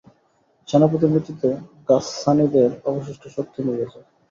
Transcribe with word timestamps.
সেনাপতির 0.67 1.11
মৃত্যুতে 1.13 1.49
গাসসানীদের 1.89 2.69
অবশিষ্ট 2.89 3.23
শক্তিও 3.35 3.65
নিভে 3.65 3.79
যায়। 3.83 4.05